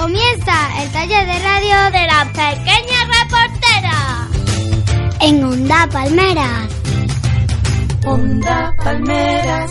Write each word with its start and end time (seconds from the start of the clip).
Comienza 0.00 0.80
el 0.80 0.92
taller 0.92 1.26
de 1.26 1.38
radio 1.40 1.76
de 1.90 2.06
la 2.06 2.24
pequeña 2.26 3.00
reportera. 3.18 4.28
En 5.18 5.44
Onda 5.44 5.88
Palmeras. 5.92 6.68
Onda 8.06 8.72
Palmeras. 8.76 9.70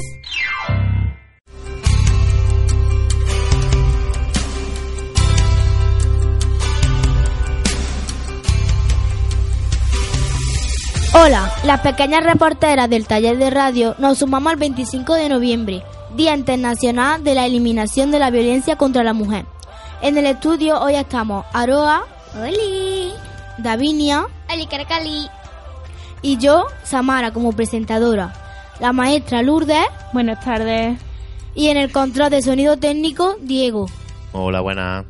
Hola, 11.13 11.51
las 11.63 11.79
pequeñas 11.79 12.25
reporteras 12.25 12.89
del 12.89 13.07
taller 13.07 13.37
de 13.37 13.49
radio 13.49 13.95
nos 13.97 14.17
sumamos 14.17 14.51
al 14.51 14.59
25 14.59 15.13
de 15.13 15.29
noviembre, 15.29 15.83
Día 16.17 16.35
Internacional 16.35 17.23
de 17.23 17.33
la 17.33 17.45
Eliminación 17.45 18.11
de 18.11 18.19
la 18.19 18.29
Violencia 18.29 18.75
contra 18.75 19.05
la 19.05 19.13
Mujer. 19.13 19.45
En 20.01 20.17
el 20.17 20.25
estudio 20.25 20.79
hoy 20.79 20.95
estamos 20.95 21.45
Aroa, 21.53 22.03
Oli. 22.39 23.11
Davinia 23.57 24.25
Oli 24.53 24.67
Caracali. 24.67 25.27
y 26.21 26.37
yo, 26.37 26.65
Samara, 26.83 27.31
como 27.31 27.51
presentadora, 27.53 28.33
la 28.79 28.93
maestra 28.93 29.41
Lourdes 29.41 29.87
Buenas 30.13 30.43
tardes. 30.43 30.99
y 31.55 31.69
en 31.69 31.77
el 31.77 31.91
control 31.91 32.29
de 32.29 32.41
sonido 32.41 32.77
técnico, 32.77 33.35
Diego. 33.41 33.87
Hola, 34.33 34.61
buenas. 34.61 35.05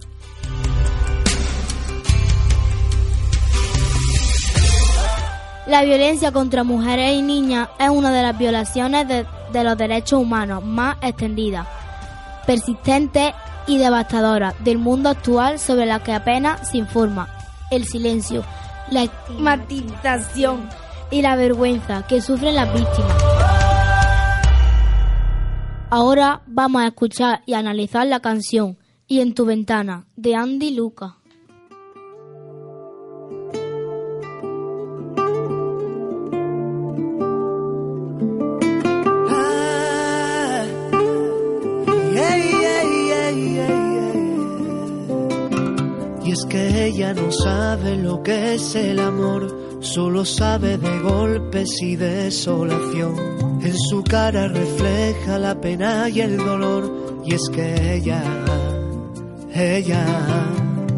La 5.67 5.83
violencia 5.83 6.31
contra 6.31 6.63
mujeres 6.63 7.11
y 7.13 7.21
niñas 7.21 7.67
es 7.77 7.89
una 7.89 8.11
de 8.11 8.21
las 8.23 8.37
violaciones 8.37 9.05
de, 9.07 9.25
de 9.51 9.63
los 9.65 9.77
derechos 9.77 10.21
humanos 10.21 10.63
más 10.63 10.95
extendidas, 11.01 11.67
persistentes 12.45 13.33
y 13.67 13.77
devastadoras 13.77 14.55
del 14.63 14.77
mundo 14.77 15.09
actual 15.09 15.59
sobre 15.59 15.85
la 15.85 16.01
que 16.01 16.13
apenas 16.13 16.69
se 16.69 16.77
informa. 16.77 17.27
El 17.69 17.85
silencio, 17.85 18.43
la 18.91 19.03
estigmatización 19.03 20.69
y 21.11 21.21
la 21.21 21.35
vergüenza 21.35 22.05
que 22.07 22.21
sufren 22.21 22.55
las 22.55 22.73
víctimas. 22.73 23.23
Ahora 25.89 26.41
vamos 26.47 26.81
a 26.81 26.87
escuchar 26.87 27.43
y 27.45 27.53
analizar 27.53 28.05
la 28.07 28.19
canción 28.19 28.77
Y 29.07 29.21
en 29.21 29.33
tu 29.33 29.45
ventana 29.45 30.05
de 30.17 30.35
Andy 30.35 30.71
Luca. 30.71 31.15
Que 46.47 46.85
ella 46.85 47.13
no 47.13 47.31
sabe 47.31 47.95
lo 47.97 48.23
que 48.23 48.55
es 48.55 48.75
el 48.75 48.99
amor, 48.99 49.79
solo 49.81 50.25
sabe 50.25 50.77
de 50.77 50.99
golpes 50.99 51.81
y 51.81 51.95
desolación. 51.95 53.15
En 53.61 53.77
su 53.77 54.03
cara 54.03 54.47
refleja 54.47 55.37
la 55.39 55.59
pena 55.59 56.09
y 56.09 56.21
el 56.21 56.37
dolor, 56.37 57.21
y 57.25 57.33
es 57.33 57.49
que 57.49 57.95
ella, 57.95 58.23
ella 59.53 60.05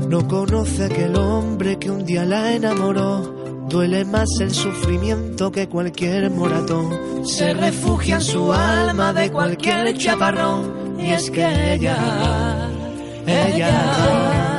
no 0.10 0.28
conoce 0.28 0.86
aquel 0.86 1.16
hombre 1.16 1.78
que 1.78 1.92
un 1.92 2.06
día 2.06 2.26
la 2.26 2.54
enamoró. 2.54 3.38
Duele 3.70 4.04
más 4.06 4.28
el 4.40 4.52
sufrimiento 4.52 5.52
que 5.52 5.70
cualquier 5.70 6.32
moratón. 6.32 7.26
Se 7.26 7.54
refugia 7.54 8.16
en 8.16 8.22
su 8.22 8.52
alma 8.52 9.14
de 9.14 9.32
cualquier 9.32 9.96
chaparrón. 9.96 10.98
Y 11.00 11.12
es 11.12 11.30
que 11.30 11.74
ella, 11.74 12.68
ella, 13.28 14.59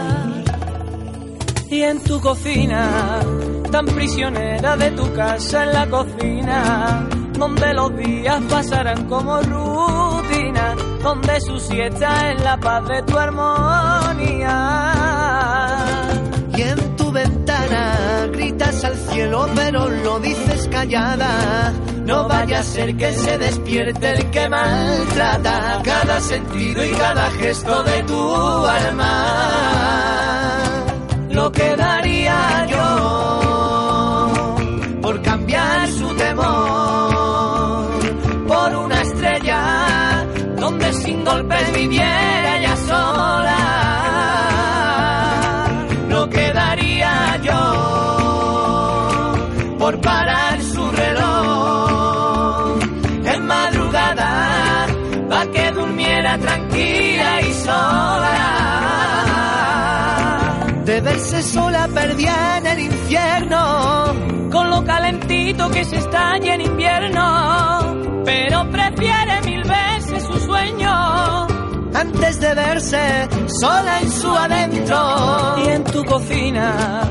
Y 1.71 1.83
en 1.85 2.01
tu 2.01 2.21
cocina, 2.21 3.21
tan 3.71 3.87
prisionera 3.87 4.77
de 4.77 4.91
tu 4.91 5.13
casa 5.15 5.63
en 5.63 5.73
la 5.73 5.89
cocina, 5.89 7.09
donde 7.39 7.73
los 7.75 7.97
días 7.97 8.43
pasarán 8.51 9.07
como 9.07 9.41
rutina, 9.41 10.75
donde 11.01 11.41
su 11.41 11.61
siesta 11.61 12.33
es 12.33 12.43
la 12.43 12.57
paz 12.57 12.89
de 12.89 13.03
tu 13.03 13.17
armonía. 13.17 14.65
y 16.57 16.63
en 16.63 16.97
tu 16.97 17.13
ventana 17.13 18.27
gritas 18.33 18.83
al 18.83 18.97
cielo, 18.97 19.49
pero 19.55 19.89
lo 19.89 20.19
dices 20.19 20.69
callada. 20.73 21.73
No 22.05 22.27
vaya 22.27 22.59
a 22.59 22.65
ser 22.65 22.97
que 22.97 23.13
se 23.13 23.39
despierte 23.39 24.11
el 24.11 24.29
que 24.31 24.49
maltrata 24.49 25.81
cada 25.85 26.21
sentido 26.21 26.85
y 26.85 26.91
cada 26.91 27.31
gesto 27.31 27.85
de 27.85 28.03
tu 28.03 28.67
alma. 28.67 30.20
Lo 31.31 31.51
que 31.53 31.77
daría 31.77 32.67
yo 32.67 32.87
por 35.01 35.23
cambiar 35.23 35.89
su 35.89 36.09
temor 36.17 37.91
por 38.49 38.77
una 38.77 39.01
estrella 39.03 40.27
donde 40.59 40.93
sin 40.93 41.25
golpes 41.25 41.73
viviera 41.73 42.59
ella 42.59 42.77
sola. 42.77 43.60
Verse 61.03 61.43
sola 61.43 61.89
perdida 61.89 62.59
en 62.59 62.67
el 62.67 62.81
infierno. 62.81 64.15
con 64.51 64.69
lo 64.71 64.85
calentito 64.85 65.71
que 65.71 65.85
se 65.85 65.97
está 65.97 66.33
allí 66.33 66.49
en 66.49 66.61
invierno, 66.63 67.95
pero 68.25 68.69
prefiere 68.71 69.41
mil 69.45 69.63
veces 69.63 70.25
su 70.25 70.39
sueño 70.41 71.47
Antes 71.95 72.41
de 72.41 72.55
verse 72.55 73.29
sola 73.61 74.01
en 74.01 74.11
su 74.11 74.31
adentro. 74.35 75.57
y 75.65 75.69
en 75.69 75.85
tu 75.85 76.05
cocina, 76.05 77.03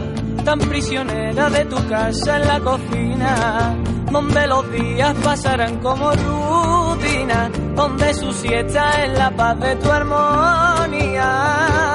tan 0.44 0.60
prisionera 0.60 1.50
de 1.50 1.66
tu 1.66 1.88
casa 1.88 2.38
en 2.38 2.48
la 2.48 2.60
cocina, 2.60 3.76
donde 4.12 4.48
los 4.48 4.72
días 4.72 5.16
pasarán 5.24 5.78
como 5.80 6.12
rutina, 6.12 7.50
donde 7.76 8.14
su 8.14 8.32
siesta 8.34 9.04
es 9.04 9.18
la 9.18 9.32
paz 9.32 9.60
de 9.60 9.76
tu 9.76 9.92
armonía. 9.92 11.89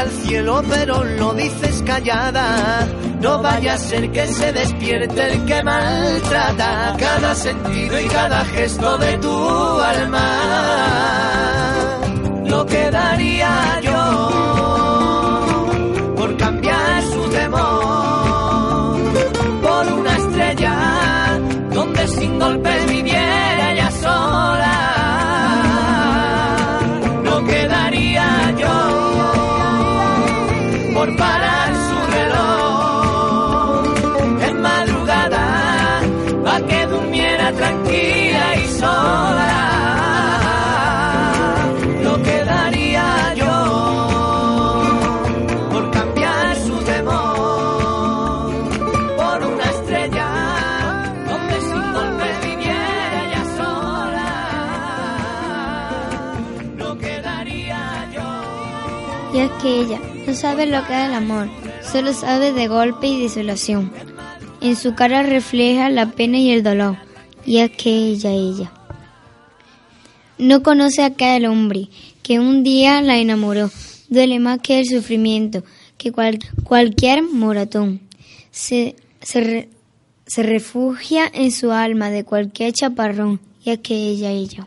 Al 0.00 0.10
cielo, 0.10 0.62
pero 0.68 1.04
lo 1.04 1.34
dices 1.34 1.82
callada. 1.86 2.88
No 3.20 3.42
vaya 3.42 3.74
a 3.74 3.78
ser 3.78 4.10
que 4.10 4.26
se 4.26 4.52
despierte 4.52 5.32
el 5.32 5.44
que 5.44 5.62
maltrata 5.62 6.96
cada 6.98 7.34
sentido 7.34 8.00
y 8.00 8.06
cada 8.06 8.44
gesto 8.46 8.96
de 8.98 9.18
tu 9.18 9.80
alma. 9.80 10.26
Lo 12.46 12.64
que 12.66 12.90
que 59.62 59.80
ella 59.80 60.00
no 60.26 60.34
sabe 60.34 60.66
lo 60.66 60.84
que 60.86 60.92
es 61.02 61.08
el 61.08 61.14
amor, 61.14 61.48
solo 61.82 62.12
sabe 62.12 62.52
de 62.52 62.68
golpe 62.68 63.06
y 63.06 63.20
desolación. 63.22 63.92
En 64.60 64.76
su 64.76 64.94
cara 64.94 65.22
refleja 65.22 65.88
la 65.90 66.06
pena 66.12 66.38
y 66.38 66.50
el 66.50 66.62
dolor. 66.62 66.96
Y 67.46 67.58
es 67.58 67.70
que 67.70 67.90
ella, 67.90 68.30
ella. 68.30 68.72
No 70.38 70.62
conoce 70.62 71.02
a 71.02 71.06
aquel 71.06 71.46
hombre 71.46 71.88
que 72.22 72.38
un 72.40 72.62
día 72.62 73.00
la 73.02 73.16
enamoró. 73.18 73.70
Duele 74.08 74.38
más 74.38 74.58
que 74.60 74.80
el 74.80 74.86
sufrimiento, 74.86 75.62
que 75.98 76.12
cual- 76.12 76.38
cualquier 76.64 77.22
moratón. 77.22 78.00
Se, 78.50 78.96
se, 79.22 79.68
se 80.26 80.42
refugia 80.42 81.30
en 81.32 81.52
su 81.52 81.70
alma 81.72 82.10
de 82.10 82.24
cualquier 82.24 82.72
chaparrón. 82.72 83.40
Y 83.64 83.70
es 83.70 83.78
que 83.80 83.94
ella, 83.94 84.30
ella. 84.30 84.66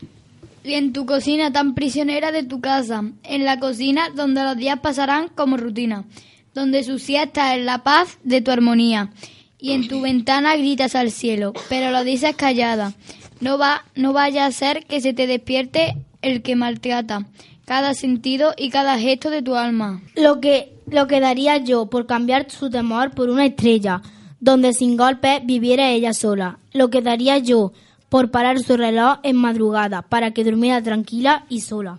Y 0.64 0.74
en 0.74 0.94
tu 0.94 1.06
cocina 1.06 1.52
tan 1.52 1.76
prisionera 1.76 2.32
de 2.32 2.44
tu 2.44 2.62
casa, 2.62 3.04
en 3.24 3.46
la 3.46 3.60
cocina 3.60 4.10
donde 4.16 4.44
los 4.44 4.58
días 4.58 4.80
pasarán 4.80 5.28
como 5.30 5.58
rutina, 5.58 6.06
donde 6.54 6.84
su 6.84 7.00
siesta 7.00 7.56
es 7.56 7.64
la 7.64 7.84
paz 7.84 8.18
de 8.24 8.42
tu 8.42 8.52
armonía, 8.52 9.12
y 9.60 9.72
en 9.72 9.88
tu 9.88 10.02
ventana 10.02 10.56
gritas 10.56 10.96
al 10.96 11.12
cielo, 11.12 11.54
pero 11.70 11.92
lo 11.92 12.04
dices 12.04 12.36
callada. 12.36 12.94
No 13.40 13.58
va, 13.58 13.86
no 13.96 14.14
vaya 14.14 14.46
a 14.46 14.52
ser 14.52 14.86
que 14.86 15.02
se 15.02 15.14
te 15.14 15.28
despierte 15.28 15.96
el 16.22 16.42
que 16.42 16.56
maltrata 16.56 17.26
cada 17.66 17.94
sentido 17.94 18.54
y 18.58 18.70
cada 18.70 19.00
gesto 19.00 19.30
de 19.30 19.42
tu 19.42 19.56
alma. 19.56 20.02
Lo 20.16 20.40
que, 20.40 20.74
lo 20.88 21.08
que 21.08 21.20
daría 21.20 21.58
yo 21.58 21.90
por 21.90 22.06
cambiar 22.06 22.52
su 22.52 22.70
temor 22.70 23.12
por 23.12 23.30
una 23.30 23.46
estrella, 23.46 24.02
donde 24.40 24.74
sin 24.74 24.98
golpes 24.98 25.42
viviera 25.46 25.90
ella 25.92 26.14
sola. 26.14 26.60
Lo 26.74 26.90
que 26.90 27.02
daría 27.02 27.38
yo 27.38 27.72
por 28.14 28.30
parar 28.30 28.60
su 28.60 28.78
reloj 28.78 29.18
en 29.24 29.36
madrugada, 29.36 30.04
para 30.04 30.30
que 30.30 30.44
durmiera 30.44 30.84
tranquila 30.84 31.46
y 31.50 31.62
sola. 31.62 31.98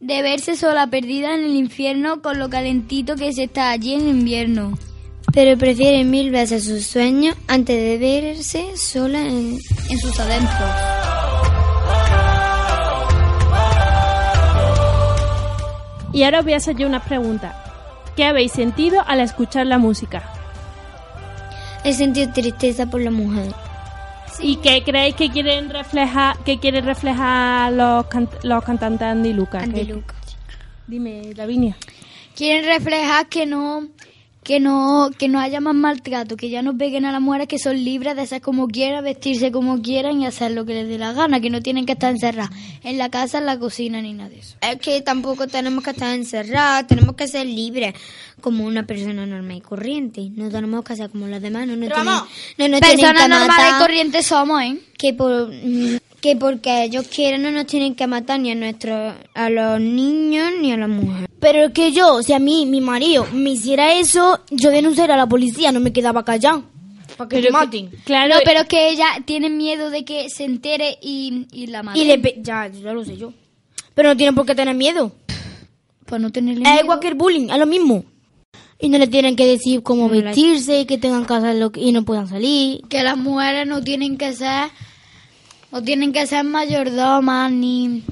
De 0.00 0.22
verse 0.22 0.56
sola 0.56 0.86
perdida 0.86 1.34
en 1.34 1.44
el 1.44 1.56
infierno 1.56 2.22
con 2.22 2.38
lo 2.38 2.48
calentito 2.48 3.14
que 3.14 3.34
se 3.34 3.42
está 3.42 3.70
allí 3.70 3.92
en 3.92 4.08
invierno. 4.08 4.78
Pero 5.34 5.58
prefiere 5.58 6.04
mil 6.04 6.30
veces 6.30 6.64
sus 6.64 6.86
sueños 6.86 7.36
antes 7.48 7.76
de 7.76 7.98
verse 7.98 8.74
sola 8.78 9.20
en, 9.20 9.58
en 9.90 9.98
sus 9.98 10.18
adentros. 10.18 10.70
Y 16.14 16.22
ahora 16.22 16.38
os 16.38 16.44
voy 16.44 16.54
a 16.54 16.56
hacer 16.56 16.76
yo 16.76 16.86
una 16.86 17.04
pregunta. 17.04 17.62
¿Qué 18.16 18.24
habéis 18.24 18.52
sentido 18.52 19.02
al 19.06 19.20
escuchar 19.20 19.66
la 19.66 19.76
música? 19.76 20.22
He 21.84 21.92
sentido 21.92 22.32
tristeza 22.32 22.86
por 22.86 23.02
la 23.02 23.10
mujer. 23.10 23.52
¿Y 24.40 24.56
qué 24.56 24.82
creéis 24.82 25.14
que 25.14 25.30
quieren 25.30 25.70
reflejar, 25.70 26.38
que 26.44 26.58
quieren 26.58 26.84
reflejar 26.84 27.72
los, 27.72 28.06
can- 28.06 28.28
los 28.42 28.64
cantantes 28.64 29.06
Andy 29.06 29.30
y 29.30 29.32
Luca? 29.32 29.60
Andy 29.60 29.80
y 29.80 29.86
¿Qué- 29.86 29.92
Luca. 29.94 30.14
Dime, 30.86 31.32
Lavinia. 31.36 31.76
Quieren 32.34 32.64
reflejar 32.64 33.28
que 33.28 33.46
no 33.46 33.88
que 34.42 34.58
no 34.58 35.10
que 35.16 35.28
no 35.28 35.38
haya 35.40 35.60
más 35.60 35.74
maltrato, 35.74 36.36
que 36.36 36.50
ya 36.50 36.62
no 36.62 36.76
peguen 36.76 37.04
a 37.04 37.12
las 37.12 37.20
mujeres 37.20 37.46
que 37.46 37.58
son 37.58 37.82
libres 37.82 38.16
de 38.16 38.26
ser 38.26 38.40
como 38.40 38.66
quieran, 38.68 39.04
vestirse 39.04 39.52
como 39.52 39.80
quieran 39.80 40.20
y 40.20 40.26
hacer 40.26 40.50
lo 40.52 40.64
que 40.64 40.74
les 40.74 40.88
dé 40.88 40.98
la 40.98 41.12
gana, 41.12 41.40
que 41.40 41.50
no 41.50 41.60
tienen 41.60 41.86
que 41.86 41.92
estar 41.92 42.10
encerradas 42.10 42.50
en 42.82 42.98
la 42.98 43.08
casa, 43.08 43.38
en 43.38 43.46
la 43.46 43.58
cocina 43.58 44.02
ni 44.02 44.12
nada 44.12 44.30
de 44.30 44.40
eso. 44.40 44.56
Es 44.60 44.76
que 44.76 45.00
tampoco 45.00 45.46
tenemos 45.46 45.84
que 45.84 45.90
estar 45.90 46.14
encerradas, 46.14 46.86
tenemos 46.88 47.14
que 47.14 47.28
ser 47.28 47.46
libres 47.46 47.94
como 48.40 48.64
una 48.64 48.84
persona 48.84 49.24
normal 49.26 49.58
y 49.58 49.60
corriente. 49.60 50.30
No 50.34 50.50
tenemos 50.50 50.84
que 50.84 50.96
ser 50.96 51.10
como 51.10 51.28
los 51.28 51.40
demás, 51.40 51.66
no 51.68 51.76
nos 51.76 51.88
tienen, 51.88 52.04
no 52.04 52.26
tienen 52.56 52.80
Personas 52.80 53.22
que 53.22 53.28
normales 53.28 53.74
y 53.76 53.78
corrientes 53.80 54.26
somos, 54.26 54.62
¿eh? 54.62 54.78
que 54.98 55.14
por 55.14 55.50
que 56.20 56.36
porque 56.36 56.84
ellos 56.84 57.08
quieren 57.08 57.42
no 57.42 57.50
nos 57.50 57.66
tienen 57.66 57.96
que 57.96 58.06
matar 58.06 58.38
ni 58.38 58.52
a 58.52 58.54
nuestros 58.54 59.14
a 59.34 59.50
los 59.50 59.80
niños 59.80 60.52
ni 60.60 60.72
a 60.72 60.76
las 60.76 60.88
mujeres. 60.88 61.31
Pero 61.42 61.64
es 61.66 61.72
que 61.72 61.90
yo, 61.92 62.22
si 62.22 62.32
a 62.32 62.38
mí 62.38 62.64
mi 62.66 62.80
marido 62.80 63.26
me 63.32 63.50
hiciera 63.50 63.92
eso, 63.94 64.40
yo 64.50 64.70
denunciaría 64.70 65.14
a 65.16 65.18
la 65.18 65.26
policía, 65.26 65.72
no 65.72 65.80
me 65.80 65.92
quedaba 65.92 66.24
callado. 66.24 66.62
Para 67.16 67.28
que 67.28 67.42
me 67.42 67.50
maten. 67.50 67.90
Claro, 68.04 68.34
No, 68.36 68.40
pero 68.44 68.60
es 68.60 68.66
que 68.68 68.88
ella 68.90 69.06
tiene 69.26 69.50
miedo 69.50 69.90
de 69.90 70.04
que 70.04 70.30
se 70.30 70.44
entere 70.44 70.96
y, 71.02 71.46
y 71.52 71.66
la 71.66 71.82
mate. 71.82 71.98
Y 71.98 72.04
le 72.04 72.18
pe- 72.18 72.36
ya, 72.40 72.68
ya 72.68 72.92
lo 72.94 73.04
sé 73.04 73.16
yo. 73.16 73.32
Pero 73.94 74.08
no 74.10 74.16
tienen 74.16 74.34
por 74.36 74.46
qué 74.46 74.54
tener 74.54 74.74
miedo. 74.76 75.12
Pues 76.06 76.20
no 76.22 76.30
tenerle 76.30 76.62
Es 76.62 76.68
miedo. 76.70 76.84
igual 76.84 77.00
que 77.00 77.08
el 77.08 77.14
bullying, 77.14 77.50
es 77.50 77.58
lo 77.58 77.66
mismo. 77.66 78.04
Y 78.78 78.88
no 78.88 78.98
le 78.98 79.06
tienen 79.08 79.34
que 79.36 79.44
decir 79.46 79.82
cómo 79.82 80.08
No, 80.08 80.08
vestirse, 80.10 80.86
que 80.86 80.96
tengan 80.96 81.26
que 81.26 81.34
hacer 81.34 81.56
lo 81.56 81.70
que, 81.72 81.80
y 81.80 81.92
no 81.92 82.04
puedan 82.04 82.28
salir. 82.28 82.82
que 82.88 83.02
las 83.02 83.16
mujeres 83.18 83.66
no 83.66 83.82
tienen 83.82 84.16
que 84.16 84.32
ser 84.32 84.70
no 85.72 85.82
tienen 85.82 86.12
que 86.12 86.26
ser 86.26 86.44
mayordomas 86.44 87.50
ni 87.50 88.02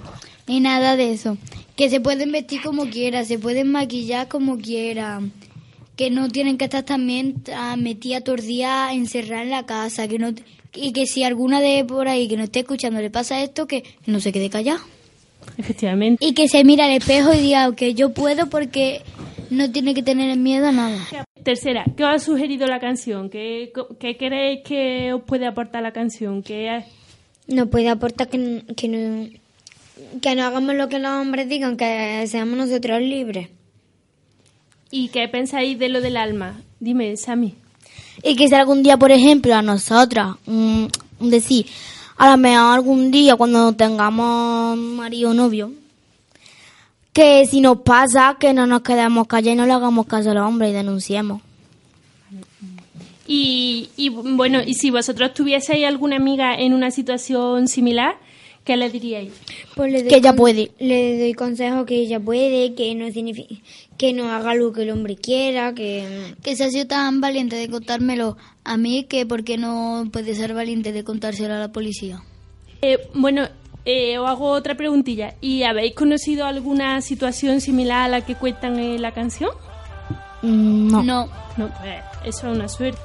ni 0.47 0.61
nada 0.61 0.97
de 0.97 1.13
eso 1.13 1.37
que 1.81 1.89
se 1.89 1.99
pueden 1.99 2.31
vestir 2.31 2.61
como 2.61 2.91
quieran 2.91 3.25
se 3.25 3.39
pueden 3.39 3.73
maquillar 3.73 4.29
como 4.29 4.59
quieran 4.59 5.33
que 5.97 6.11
no 6.11 6.29
tienen 6.29 6.59
que 6.59 6.67
estar 6.67 6.83
también 6.83 7.37
ah, 7.57 7.75
metidas 7.79 8.23
todo 8.23 8.35
el 8.35 8.43
día 8.43 8.93
encerradas 8.93 9.45
en 9.45 9.51
la 9.51 9.65
casa 9.65 10.07
que 10.07 10.19
no 10.19 10.35
y 10.75 10.93
que 10.93 11.07
si 11.07 11.25
alguna 11.25 11.59
de 11.63 11.83
por 11.87 12.07
ahí 12.07 12.29
que 12.29 12.37
no 12.37 12.43
esté 12.43 12.61
escuchando 12.61 13.01
le 13.01 13.09
pasa 13.09 13.43
esto 13.43 13.67
que 13.67 13.85
no 14.05 14.21
se 14.21 14.31
quede 14.31 14.51
callada 14.51 14.83
efectivamente. 15.57 16.23
y 16.23 16.35
que 16.35 16.49
se 16.49 16.65
mira 16.65 16.85
al 16.85 16.91
espejo 16.91 17.33
y 17.33 17.39
diga 17.39 17.75
que 17.75 17.95
yo 17.95 18.13
puedo 18.13 18.51
porque 18.51 19.01
no 19.49 19.73
tiene 19.73 19.95
que 19.95 20.03
tener 20.03 20.37
miedo 20.37 20.67
a 20.67 20.73
nada 20.73 20.99
Tercera, 21.43 21.87
¿qué 21.97 22.05
os 22.05 22.11
ha 22.11 22.19
sugerido 22.19 22.67
la 22.67 22.79
canción? 22.79 23.31
¿Qué, 23.31 23.73
qué 23.99 24.19
creéis 24.19 24.61
que 24.63 25.15
os 25.15 25.23
puede 25.23 25.47
aportar 25.47 25.83
la 25.83 25.91
canción? 25.91 26.43
¿Qué, 26.43 26.85
No 27.49 27.71
puede 27.71 27.89
aportar 27.89 28.29
que, 28.29 28.65
que 28.77 28.89
no 28.89 29.31
que 30.21 30.35
no 30.35 30.45
hagamos 30.45 30.75
lo 30.75 30.89
que 30.89 30.99
los 30.99 31.13
hombres 31.13 31.49
digan, 31.49 31.77
que 31.77 32.25
seamos 32.27 32.57
nosotros 32.57 33.01
libres. 33.01 33.49
¿Y 34.91 35.09
qué 35.09 35.29
pensáis 35.29 35.79
de 35.79 35.89
lo 35.89 36.01
del 36.01 36.17
alma? 36.17 36.61
Dime, 36.81 37.17
Sami. 37.17 37.55
Y 38.23 38.37
que 38.37 38.49
si 38.49 38.55
algún 38.55 38.83
día, 38.83 38.97
por 38.97 39.13
ejemplo, 39.13 39.55
a 39.55 39.63
nosotras, 39.63 40.37
decir, 41.21 41.67
a 42.17 42.31
lo 42.31 42.37
mejor 42.37 42.75
algún 42.75 43.11
día 43.11 43.37
cuando 43.37 43.73
tengamos 43.73 44.77
marido 44.77 45.31
o 45.31 45.35
novio, 45.35 45.73
que 47.13 47.47
si 47.47 47.61
nos 47.61 47.79
pasa, 47.79 48.37
que 48.39 48.53
no 48.53 48.67
nos 48.67 48.83
quedemos 48.83 49.27
callados 49.27 49.55
y 49.55 49.57
no 49.57 49.67
le 49.67 49.73
hagamos 49.73 50.07
caso 50.07 50.31
a 50.31 50.35
los 50.35 50.47
hombres 50.47 50.71
y 50.71 50.75
denunciemos. 50.75 51.41
Y, 53.27 53.91
y, 53.97 54.09
bueno, 54.09 54.61
y 54.67 54.75
si 54.75 54.91
vosotros 54.91 55.35
tuvieseis 55.35 55.87
alguna 55.87 56.17
amiga 56.17 56.55
en 56.57 56.75
una 56.75 56.91
situación 56.91 57.69
similar, 57.69 58.17
¿qué 58.65 58.77
le 58.77 58.91
diríais? 58.91 59.33
Pues 59.75 59.93
le 59.93 60.01
doy 60.03 60.09
Que 60.09 60.17
ella 60.17 60.35
puede. 60.35 60.71
Le 60.79 61.19
doy 61.19 61.35
consejo 61.35 61.85
que 61.87 61.97
ella 61.97 62.21
puede, 62.21 62.75
que 62.75 62.95
no 62.95 63.11
significa 63.11 63.55
que 63.99 64.13
no 64.15 64.31
haga 64.33 64.55
lo 64.55 64.73
que 64.73 64.83
el 64.83 64.91
hombre 64.91 65.17
quiera, 65.17 65.75
que 65.75 66.35
que 66.43 66.57
se 66.57 66.65
ha 66.65 66.71
sido 66.71 66.87
tan 66.87 67.21
valiente 67.21 67.57
de 67.57 67.69
contármelo 67.69 68.37
a 68.65 68.77
mí 68.79 69.05
que 69.05 69.27
porque 69.27 69.59
no 69.59 70.05
puede 70.11 70.35
ser 70.35 70.55
valiente 70.55 70.93
de 70.93 71.05
contárselo 71.05 71.55
a 71.55 71.59
la 71.59 71.73
policía 71.73 72.23
Eh, 72.81 72.99
bueno, 73.15 73.47
eh, 73.85 74.19
os 74.19 74.27
hago 74.29 74.51
otra 74.53 74.75
preguntilla. 74.75 75.35
¿Y 75.43 75.65
habéis 75.65 75.95
conocido 75.95 76.47
alguna 76.47 77.01
situación 77.03 77.61
similar 77.61 78.05
a 78.05 78.09
la 78.09 78.21
que 78.25 78.35
cuentan 78.37 78.79
en 78.79 79.03
la 79.03 79.13
canción? 79.13 79.51
Mm, 80.43 80.91
No. 80.91 81.03
no 81.03 81.29
No, 81.59 81.69
pues 81.81 81.97
eso 82.25 82.51
es 82.51 82.57
una 82.57 82.69
suerte. 82.69 82.99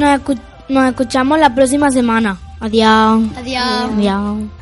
Nos, 0.00 0.08
escu- 0.18 0.40
nos 0.70 0.84
escuchamos 0.88 1.38
la 1.38 1.54
próxima 1.54 1.90
semana. 1.90 2.38
Adiós. 2.58 3.22
adiós 3.36 3.90
Adiós. 3.96 4.59